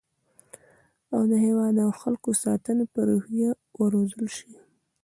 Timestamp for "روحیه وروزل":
3.09-4.25